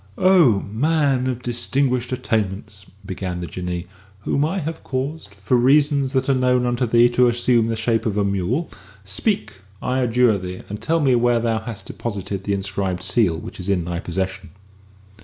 [0.17, 3.85] "O man of distinguished attainments!" began the Jinnee,
[4.21, 8.07] "whom I have caused, for reasons that are known unto thee, to assume the shape
[8.07, 8.67] of a mule,
[9.03, 13.59] speak, I adjure thee, and tell me where thou hast deposited the inscribed seal which
[13.59, 14.49] is in thy possession."